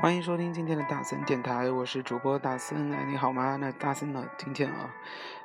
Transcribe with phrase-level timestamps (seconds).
[0.00, 2.90] 欢迎收听今天的大森电台，我是主播大森。
[2.90, 3.56] 哎，你好吗？
[3.56, 4.24] 那大森呢？
[4.38, 4.88] 今天啊。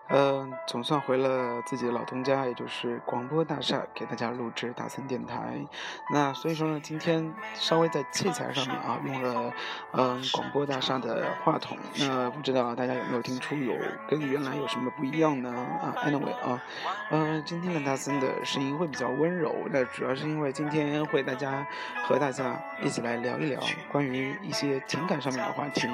[0.08, 5.66] 呃，总算回了自己的老东家，也就是广播大厦，给大家录制大森电台。
[6.12, 9.52] 那所以说呢，今天稍微在器材上面啊，用了
[9.94, 11.76] 嗯广播大厦的话筒。
[11.98, 13.74] 那不知道大家有没有听出有
[14.08, 15.50] 跟原来有什么不一样呢？
[15.82, 16.62] 啊，anyway 啊，
[17.10, 19.56] 嗯，今天的大森的声音会比较温柔。
[19.72, 21.66] 那主要是因为今天会大家
[22.04, 23.60] 和大家一起来聊一聊
[23.92, 25.90] 关于一些情感上面的话题。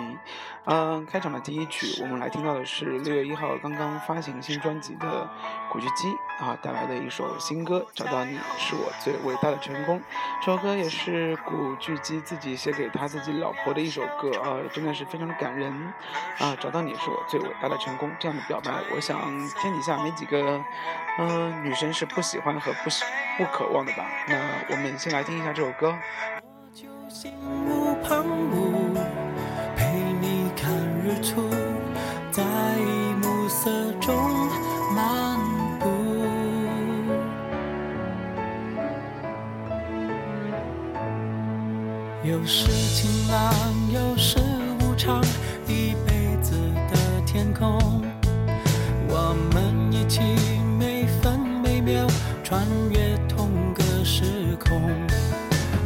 [0.65, 4.00] 嗯，开场的第一曲，我们来听到的是六月一号刚刚。
[4.07, 5.29] 发行新专辑的
[5.71, 9.99] 古巨基啊带来的一首新歌《找到你是我最伟大的成功》，
[10.41, 15.71] 这首歌也是古巨基自己写给他自己老婆的一首歌啊，真的是非常感人
[16.39, 16.55] 啊！
[16.59, 19.19] 找到你是我最伟大的成功，这样的表白，我想
[19.61, 20.61] 天底下没几个
[21.19, 23.03] 嗯女生是不喜欢和不喜
[23.37, 24.05] 不渴望的吧？
[24.27, 24.35] 那
[24.69, 25.97] 我们先来听一下这首歌。
[26.73, 26.89] 有
[42.53, 43.53] 时晴朗，
[43.93, 44.37] 有时
[44.81, 45.23] 无常，
[45.69, 46.51] 一辈子
[46.91, 47.79] 的天空，
[49.07, 50.19] 我们一起
[50.77, 52.05] 每分每秒
[52.43, 54.81] 穿越同个时空，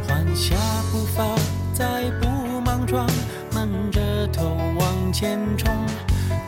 [0.07, 0.55] 缓下
[0.91, 1.23] 步伐，
[1.71, 3.07] 再不莽撞，
[3.53, 5.71] 闷着头往前冲，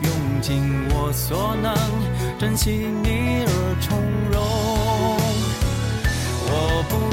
[0.02, 0.60] 用尽
[0.90, 1.72] 我所能，
[2.40, 3.96] 珍惜你而从
[4.32, 4.42] 容，
[6.50, 7.08] 我不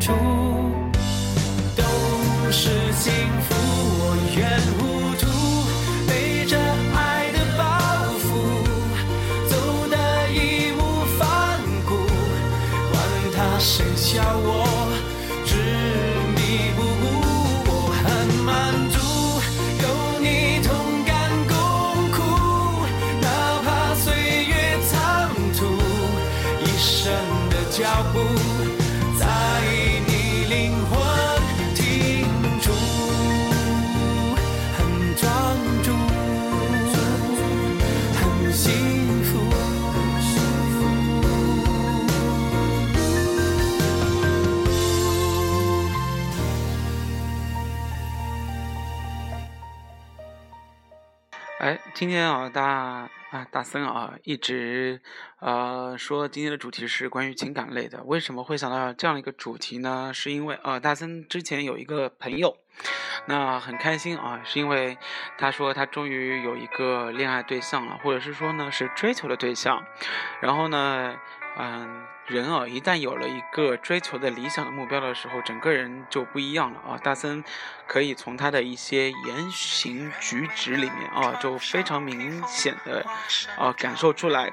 [0.00, 0.12] 处
[1.76, 1.82] 都
[2.50, 3.54] 是幸福，
[3.98, 4.95] 我愿无。
[51.96, 55.00] 今天啊，大啊大森啊，一直
[55.40, 58.02] 呃说今天的主题是关于情感类的。
[58.04, 60.12] 为什么会想到这样一个主题呢？
[60.12, 62.58] 是因为呃，大森之前有一个朋友，
[63.28, 64.98] 那很开心啊，是因为
[65.38, 69.82] 他说他终于有一个恋爱对象了，或者是说呢是追求的对象，
[70.42, 71.16] 然后呢。
[71.58, 76.98] 嗯，人啊，一旦有了一个追求的理想的目标的时候，整个人就不一样了啊。
[77.00, 77.44] 大森
[77.86, 83.06] 可以从他的一些言行举止里面啊，就非常明显的
[83.56, 84.52] 啊感受出来。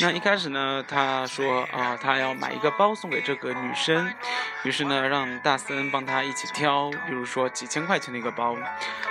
[0.00, 4.14] 那一开始呢，他说啊，他要买一个包送给这个女生，
[4.62, 8.56] 于是呢，让大森帮他一起挑，比如说几千块钱的一个包，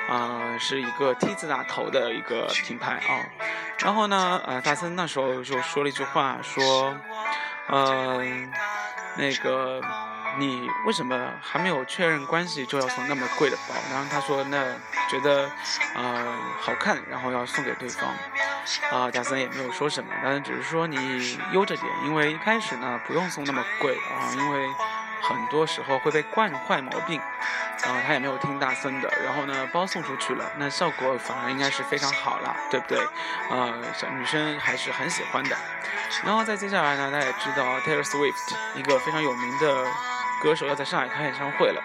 [0.09, 3.27] 啊，是一个 T 字打头的一个品牌啊。
[3.79, 6.95] 然后呢，呃，大森那时候就说了一句话，说。
[7.69, 8.51] 嗯，
[9.17, 9.81] 那个，
[10.37, 13.75] 你为什么还没有确认关系就要送那么贵的包？
[13.91, 14.63] 然后他说，那
[15.09, 15.49] 觉得，
[15.95, 18.09] 呃，好看，然后要送给对方。
[18.91, 20.97] 啊，贾森也没有说什么，但是只是说你
[21.51, 24.67] 悠着点，因为一开始呢不用送那么贵啊，因为
[25.21, 27.21] 很多时候会被惯坏毛病。
[27.87, 32.99] 啊，他也没有听大森的，然后呢，包送出去了，那效果反而应该是非常好了，对不对？
[33.49, 35.55] 呃，小女生还是很喜欢的。
[36.25, 39.85] 然后再接下来呢，大家也知道 Taylor Swift 一个非常有名的
[40.41, 41.81] 歌手要在上海开演唱会了。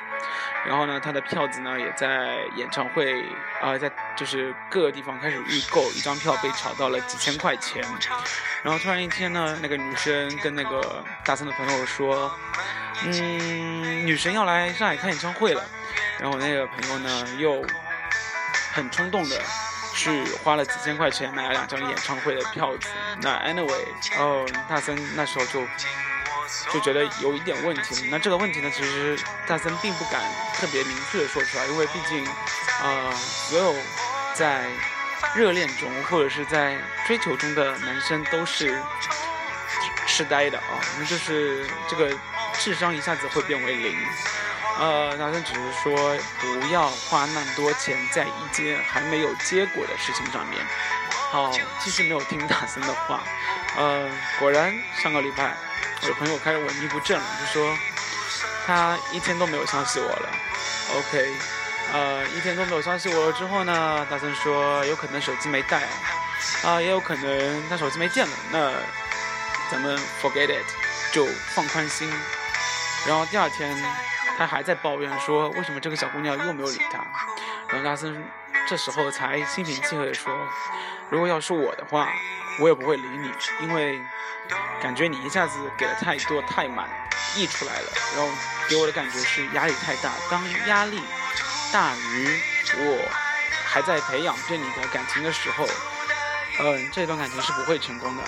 [0.65, 3.25] 然后呢，他的票子呢也在演唱会
[3.61, 7.85] 啊、在就是各个地方开始预购，一张票被炒到了几千块钱。
[8.63, 12.33] 然后突然一天呢，那个女生跟那个大森的朋友说，
[13.05, 15.65] 嗯，女神要来上海开演唱会了。
[16.19, 17.65] 然后我那个朋友呢又
[18.73, 19.41] 很冲动的
[19.95, 22.89] 去花了几千块钱买了两张演唱会的票子。
[23.21, 23.85] 那 anyway，
[24.19, 25.67] 哦，大森那时候就
[26.73, 28.09] 就觉得有一点问题了。
[28.11, 30.21] 那这个问题呢，其实大森并不敢
[30.55, 32.27] 特别明确的说出来，因为毕竟，
[32.83, 33.75] 呃，所有
[34.35, 34.67] 在
[35.35, 36.77] 热恋中或者是在
[37.07, 38.81] 追求中的男生都是
[40.07, 42.11] 痴呆的啊，那就是这个
[42.59, 43.97] 智商一下子会变为零。
[44.79, 50.61] 呃，大森只是说不要花那么多钱在一件还没有结果的事情上面。
[51.31, 53.23] 好，继续没有听大森的话。
[53.77, 54.09] 呃，
[54.39, 55.57] 果然上个礼拜，
[56.03, 57.77] 我的朋友开始萎靡不振了，就说
[58.67, 60.29] 他一天都没有消息我了。
[60.97, 61.35] OK，
[61.93, 65.83] 呃，一天都没有消息我了之后呢，大森说有可能手机没带，
[66.65, 68.33] 啊、也有可能他手机没电了。
[68.51, 68.73] 那
[69.71, 70.67] 咱们 forget it，
[71.13, 72.13] 就放宽心。
[73.07, 73.75] 然后第二天，
[74.37, 76.99] 他还在抱怨说为什么这个小姑娘又没有理他。
[77.69, 78.25] 然后拉森
[78.69, 80.33] 这时候才心平气和地说，
[81.09, 82.09] 如果要是我的话，
[82.61, 83.31] 我也不会理你，
[83.61, 84.01] 因为
[84.81, 86.89] 感觉你一下子给了太多太满，
[87.35, 88.31] 溢出来了，然后
[88.69, 90.13] 给我的感觉是压力太大。
[90.31, 91.01] 当压力
[91.73, 92.41] 大于
[92.77, 93.09] 我
[93.65, 95.67] 还在培养对你的感情的时候，
[96.61, 98.23] 嗯，这段感情是不会成功的。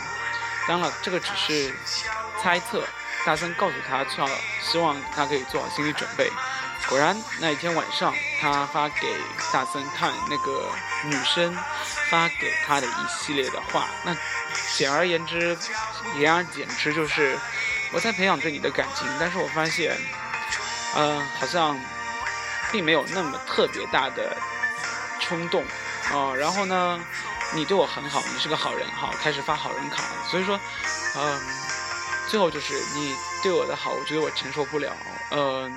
[0.66, 1.74] 当然了，这个只是
[2.40, 2.82] 猜测。
[3.24, 4.04] 大森告诉他，
[4.60, 6.30] 希望他可以做好心理准备。
[6.88, 9.16] 果然，那一天晚上，他发给
[9.50, 10.70] 大森看那个
[11.04, 11.56] 女生
[12.10, 13.88] 发给他的一系列的话。
[14.04, 14.14] 那
[14.76, 15.56] 简而言之，
[16.18, 17.38] 言而简之就是
[17.92, 19.96] 我在培养对你的感情，但是我发现，
[20.96, 21.78] 嗯、好像
[22.70, 24.36] 并没有那么特别大的
[25.20, 25.64] 冲动
[26.12, 27.00] 啊、然后呢，
[27.54, 30.28] 你对我很好，你是个好人，好，开始发好人卡了。
[30.30, 30.60] 所以说，
[31.16, 31.40] 嗯、
[32.34, 33.14] 最后就是你
[33.44, 34.92] 对我的好，我觉得我承受不了，
[35.30, 35.70] 呃，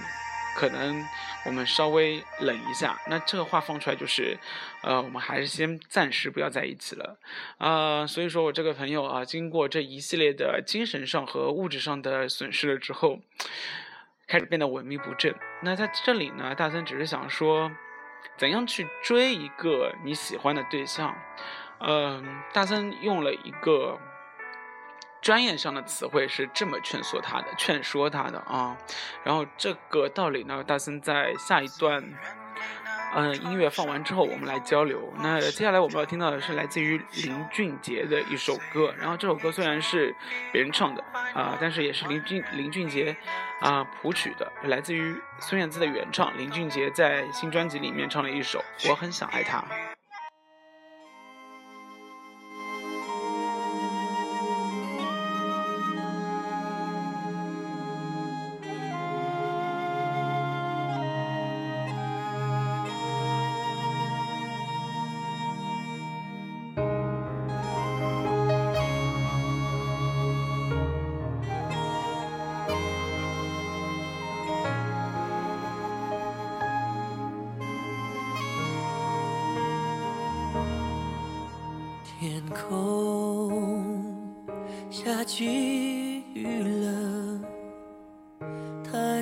[0.55, 1.05] 可能
[1.45, 2.99] 我们稍微冷一下。
[3.05, 4.35] 那这个话放出来就是，
[4.81, 7.19] 呃，我们还是先暂时不要在一起了，
[7.59, 13.19] 啊、所以说我这个朋友啊，经过这一系列的精神上和物质上的损失了之后，
[14.27, 15.35] 开始变得萎靡不振。
[15.61, 17.71] 那在这里呢，大森只是想说，
[18.35, 21.15] 怎样去追一个你喜欢的对象。
[21.79, 23.99] 嗯、大森用了一个
[25.21, 28.77] 专业上的词汇是这么劝说他的，劝说他的啊。
[29.23, 32.03] 然后这个道理呢，大森在下一段，
[33.13, 35.11] 嗯、音乐放完之后，我们来交流。
[35.19, 38.93] 那接下来我们要听到的是来自于林俊杰的一首歌。
[38.97, 40.15] 然后这首歌虽然是
[40.51, 41.03] 别人唱的
[41.33, 43.15] 啊、但是也是林俊林俊杰
[43.59, 46.37] 啊、谱曲的，来自于孙燕姿的原唱。
[46.37, 49.59] 林俊杰在新专辑里面唱了一首《我很想爱他》。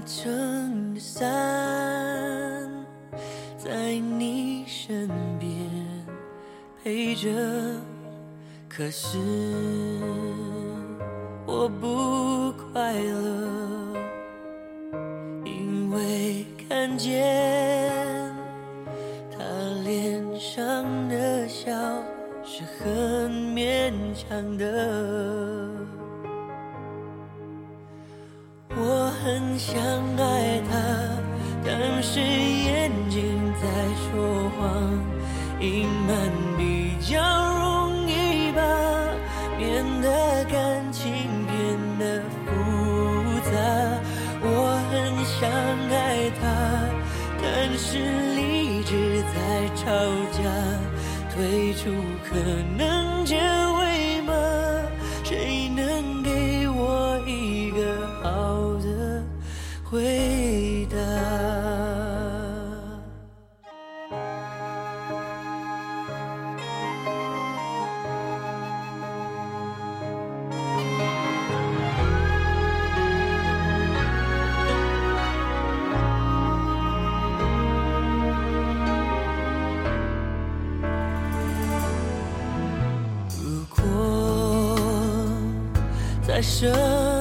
[0.01, 1.23] 撑着伞
[3.57, 5.07] 在你身
[5.39, 5.49] 边
[6.83, 7.29] 陪着，
[8.69, 9.17] 可是
[11.45, 13.93] 我不快乐，
[15.45, 18.33] 因为看见
[19.31, 19.43] 他
[19.83, 21.71] 脸上的笑
[22.43, 25.34] 是很勉强的。
[29.67, 30.77] 想爱他，
[31.65, 33.65] 但是眼睛在
[33.97, 34.63] 说谎，
[35.59, 36.15] 隐瞒
[36.55, 37.17] 比较
[37.57, 38.61] 容易吧，
[39.57, 41.11] 免得感情
[41.47, 41.57] 变
[41.97, 42.51] 得复
[43.41, 43.53] 杂。
[44.43, 44.47] 我
[44.91, 44.93] 很
[45.25, 45.49] 想
[45.89, 46.43] 爱他，
[47.41, 47.97] 但是
[48.35, 49.35] 理智在
[49.73, 49.83] 吵
[50.31, 50.37] 架，
[51.33, 51.89] 退出
[52.23, 52.37] 可
[52.77, 52.85] 能
[86.35, 87.14] 再舍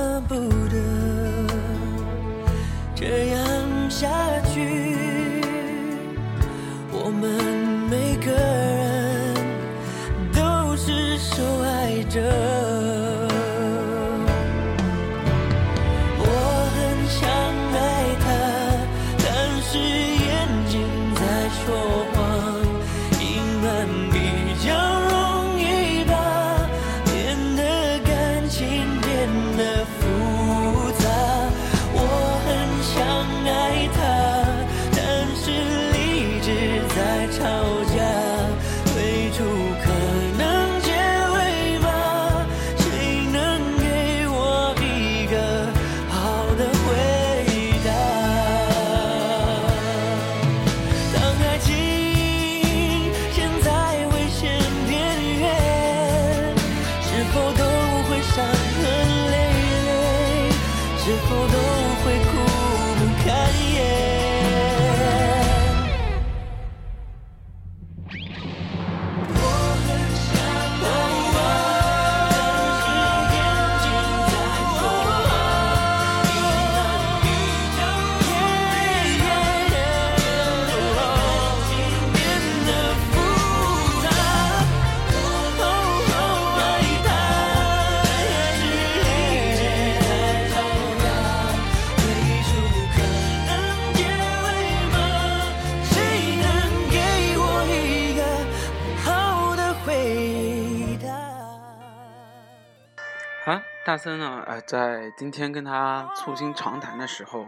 [103.95, 104.43] 大森呢？
[104.45, 107.47] 呃，在今天跟他促膝长谈的时候，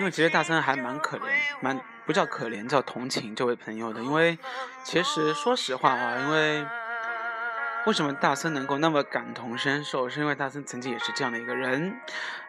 [0.00, 1.28] 因为其实大森还蛮可怜，
[1.60, 4.00] 蛮不叫可怜，叫同情这位朋友的。
[4.00, 4.38] 因为
[4.82, 6.64] 其实说实话啊，因为
[7.86, 12.00] 为什么大森能够那么感同身受，是因为大森曾经也是这样的一个人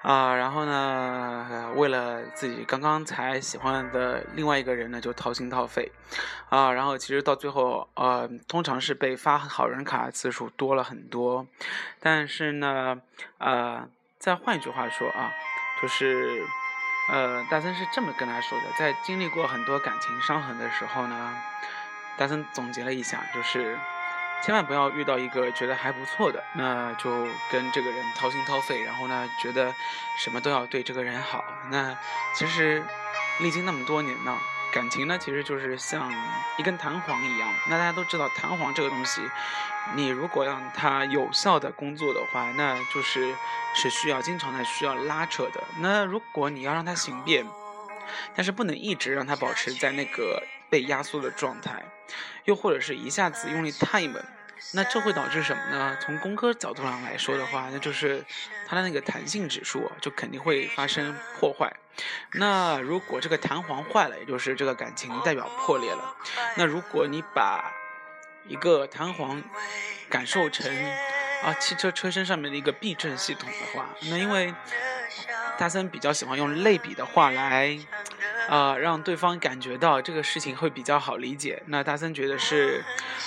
[0.02, 0.34] 啊。
[0.34, 5.92] 然后呢，为了自己刚刚才喜欢的另外一个人呢，就掏心掏肺
[6.50, 6.72] 啊。
[6.72, 11.46] 然后其实到最后，呃，通常是被发好人卡次数多了很多。
[12.00, 13.00] 但是呢，
[13.38, 15.32] 呃，再换一句话说啊，
[15.80, 16.42] 就是，
[17.12, 21.36] 呃，大森是这么跟他说的，在经历过很多感情伤痕的时候呢，
[22.18, 23.78] 大森总结了一下，就是
[24.44, 29.74] 千万不要遇到一个觉得还不错的，那就跟这个人掏心掏肺，然后呢，觉得
[30.18, 31.44] 什么都要对这个人好。
[31.70, 31.98] 那
[32.34, 32.84] 其实
[33.40, 34.38] 历经那么多年呢，
[34.72, 36.14] 感情呢，其实就是像
[36.58, 37.50] 一根弹簧一样。
[37.70, 39.22] 那大家都知道，弹簧这个东西，
[39.96, 43.36] 你如果让它有效的工作的话，那就是
[43.74, 45.62] 是需要经常的需要拉扯的。
[45.80, 47.46] 那如果你要让它形变，
[48.34, 51.84] 但是不能一直让它保持在那个被压缩的状态，
[52.46, 54.24] 又或者是一下子用力太猛，
[54.74, 55.98] 那这会导致什么呢？
[56.02, 58.24] 从工科角度上来说的话，那就是
[58.68, 61.72] 它的那个弹性指数就肯定会发生破坏。
[62.34, 66.16] 那如果这个弹簧坏了，也就是这个感情代表破裂了。
[66.56, 67.72] 那如果你把
[68.48, 69.44] 一个弹簧
[70.10, 70.72] 感受成
[71.44, 74.54] 啊汽车车身上面的一个避震系统的话，那因为
[75.58, 77.78] 大森比较喜欢用类比的话来，
[78.48, 81.62] 呃，让对方感觉到这个事情会比较好理解。
[81.68, 82.84] 那大森觉得是，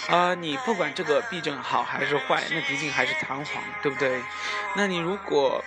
[0.08, 4.22] 呃，你不管这个避震好还是坏，那毕竟还是弹簧，对不对？
[4.76, 5.62] 那你如果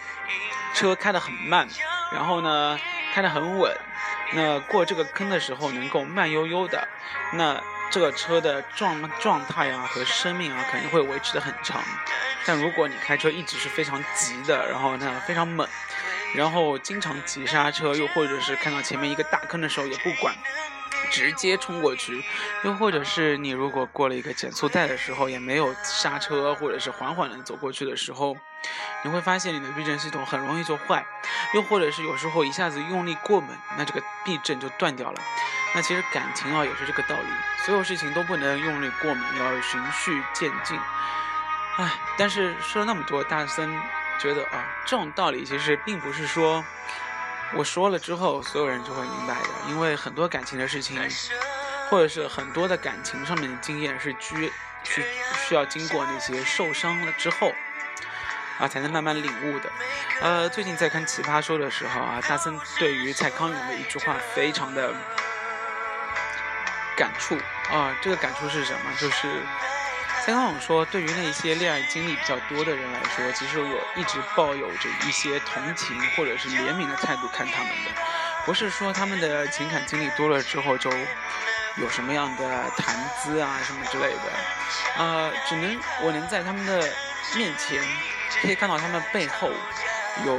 [0.74, 1.68] 车开得很慢，
[2.12, 2.80] 然后呢
[3.14, 3.72] 开得很稳，
[4.34, 6.88] 那过这个坑的时候能够慢悠悠的，
[7.34, 11.80] 那这个车的状状态啊和生命啊肯定会维持的很长。
[12.46, 15.68] 但如果你开车一直是非常急的，然后呢非常猛，
[16.36, 20.34] 然后经常急刹车，又或者是看到前面一个大坑的时候也不管，
[21.12, 22.24] 直接冲过去，
[22.64, 28.36] 又或者是你如果过了一个减速带的时候也没有刹车，或者是缓缓的走过去的时候，
[29.04, 31.06] 你会发现你的避震系统很容易就坏，
[31.54, 35.22] 又或者是有时候一下子用力过猛，那这个避震就断掉了。
[35.76, 37.28] 那其实感情啊也是这个道理，
[37.66, 40.80] 所有事情都不能用力过猛，要循序渐进。
[41.78, 43.76] 唉，但是说了那么多，大森
[44.20, 46.64] 觉得啊，这种道理其实并不是说
[47.54, 50.98] 我说了之后所有人就会明白的，因为很多感情的事情，
[51.90, 54.52] 或者是很多的感情上面的经验是需
[54.84, 55.04] 需
[55.48, 57.52] 需要经过那些受伤了之后。
[58.60, 59.72] 啊，才能慢慢领悟的。
[60.22, 64.94] 呃，最近在看《奇葩说》的时候啊，大森对于蔡康永的一句话非常的
[66.96, 67.36] 感触
[67.72, 67.98] 啊。
[68.00, 68.80] 这个感触是什么？
[69.00, 69.42] 就是
[70.26, 77.92] 蔡康永说，对于那些恋爱经历比较多的人来说，其实我一直抱有着一些同情或者是怜悯的态度看他们的，
[78.46, 80.90] 不是说他们的情感经历多了之后就
[81.76, 84.32] 有什么样的谈资啊什么之类的，
[84.98, 86.90] 呃，只能我能在他们的
[87.36, 87.84] 面前
[88.42, 89.52] 可以看到他们背后
[90.26, 90.38] 有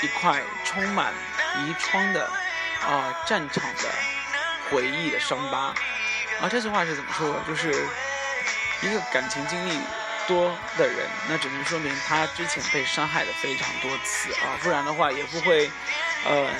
[0.00, 1.12] 一块充满
[1.58, 2.30] 遗疮的
[2.86, 3.90] 啊战场的
[4.70, 5.74] 回忆的伤疤。
[6.40, 7.40] 啊，这句话是怎么说的？
[7.48, 7.84] 就是
[8.82, 9.78] 一个感情经历
[10.26, 15.70] 多的人，那只能说明他之前被伤害了非常多次啊，不然的话也不会
[16.24, 16.50] 呃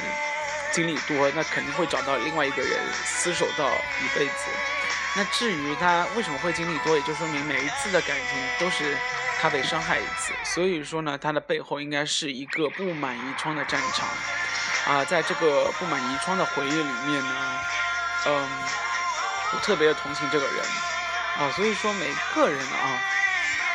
[0.72, 4.32] 经历多，那肯定会找到另外一个人厮守到一辈子。
[5.16, 8.96] 那至于他为什么会经历多，也就说明每一次的感情都是
[9.40, 10.32] 他被伤害一次。
[10.44, 14.08] 所以说呢，他的背后应该是一个布满遗疮的战场。
[14.86, 17.60] 啊，在这个布满遗疮的回忆里面呢，
[18.26, 18.48] 嗯，
[19.52, 20.56] 我特别的同情这个人。
[21.38, 23.00] 啊，所以说每个人啊，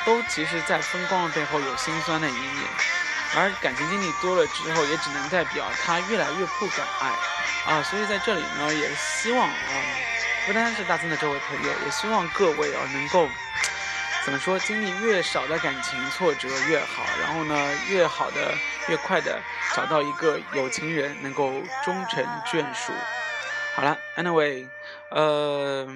[0.05, 2.63] 都其实在风光的背后有心酸的一面。
[3.35, 7.71] 而感情经历多了之后，也只能代表他越来越不敢爱。
[7.71, 9.53] 啊，所以在这里呢，也希望啊。
[10.47, 13.29] 不单单是大森的这位朋友，也希望各位啊能够
[14.23, 18.55] 怎么说，经历越少的感情挫折越好，然后呢，越好的
[18.87, 19.39] 越快的
[19.75, 21.51] 找到一个有情人，能够
[21.83, 22.93] 终成眷属。
[23.75, 24.67] 好了，Anyway，
[25.09, 25.88] 呃，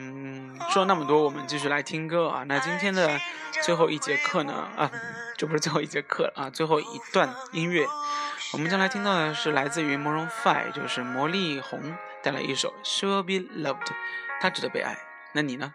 [0.70, 2.44] 说了那么多，我们继续来听歌啊。
[2.48, 3.20] 那今天的
[3.63, 4.89] 最后一节课呢，啊，
[5.38, 7.86] 这不是最后一节课啊，最后一段音乐，
[8.53, 13.86] 我们将来听到的是来自于 m o r o n Five，就是魔力红带来一首《Sure Be Loved》。
[14.39, 14.98] 他值得被爱，
[15.34, 15.74] 那你呢？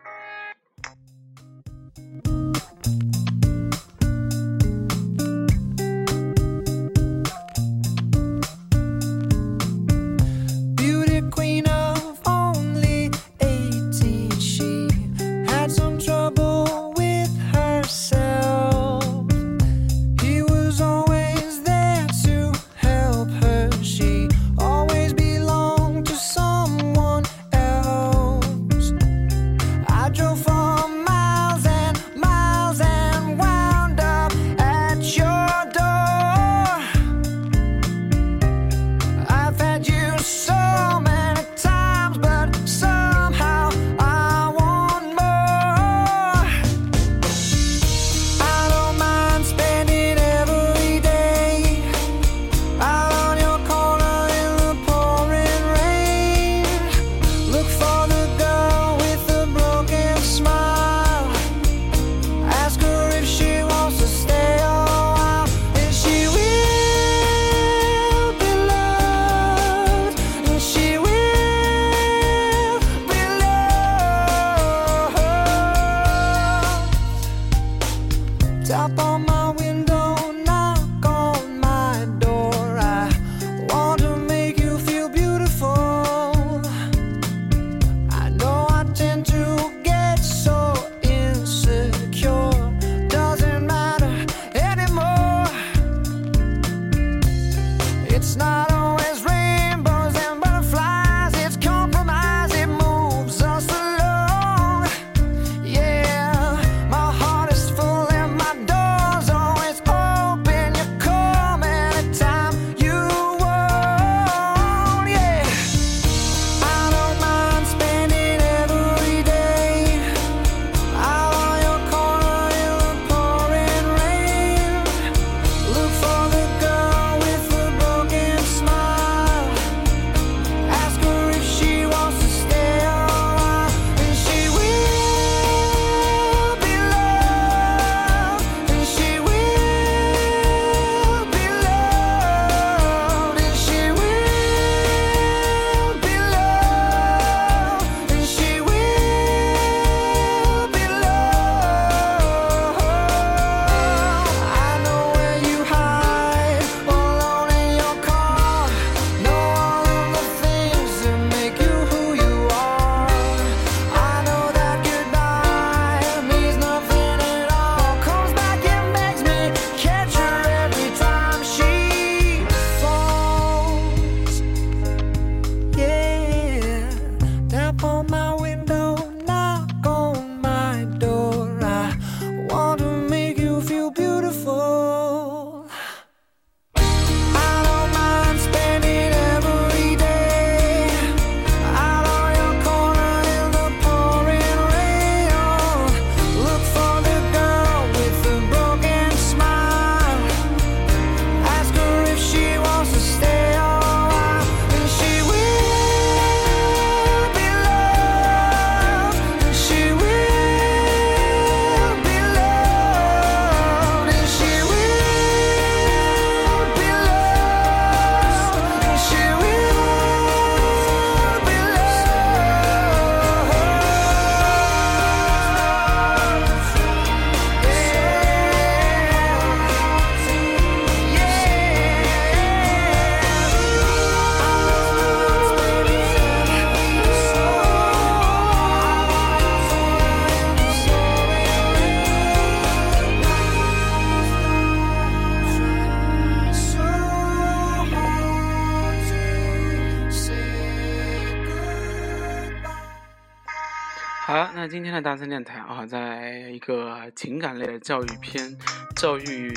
[254.29, 258.59] 好了，那今天的大森电台啊，在一个情感类的教育篇、
[258.95, 259.51] 教育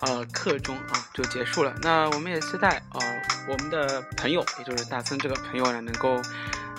[0.00, 1.74] 呃课中啊就结束了。
[1.80, 3.00] 那我们也期待啊，
[3.48, 6.20] 我们的朋友，也就是大森这个朋友呢，能够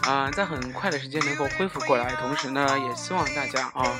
[0.03, 2.13] 啊在很快的时间能够恢复过来。
[2.17, 3.91] 同时呢，也希望大家啊，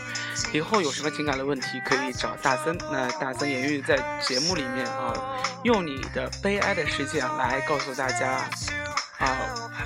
[0.54, 2.78] 以后有什么情感的问题可以找大森。
[2.92, 5.16] 那大森也愿意在节目里面啊，
[5.64, 8.48] 用你的悲哀的事件来告诉大家
[9.18, 9.28] 啊，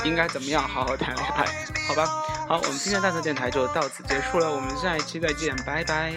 [0.03, 1.45] 应该怎么样好好谈恋爱，
[1.87, 2.05] 好吧？
[2.47, 6.13] 好，我们今天的大头电台就到此结束了，我们下一期再见，拜拜。